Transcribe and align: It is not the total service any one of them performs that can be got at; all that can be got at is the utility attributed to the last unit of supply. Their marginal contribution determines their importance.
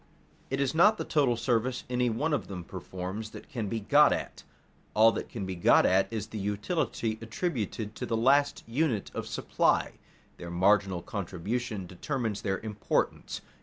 It 0.49 0.59
is 0.59 0.73
not 0.73 0.97
the 0.97 1.05
total 1.05 1.37
service 1.37 1.83
any 1.87 2.09
one 2.09 2.33
of 2.33 2.47
them 2.47 2.63
performs 2.63 3.29
that 3.29 3.47
can 3.49 3.67
be 3.67 3.79
got 3.79 4.11
at; 4.11 4.41
all 4.95 5.11
that 5.11 5.29
can 5.29 5.45
be 5.45 5.53
got 5.53 5.85
at 5.85 6.07
is 6.11 6.25
the 6.25 6.39
utility 6.39 7.19
attributed 7.21 7.93
to 7.97 8.07
the 8.07 8.17
last 8.17 8.63
unit 8.67 9.11
of 9.13 9.27
supply. 9.27 9.99
Their 10.37 10.49
marginal 10.49 11.03
contribution 11.03 11.85
determines 11.85 12.41
their 12.41 12.57
importance. 12.61 13.41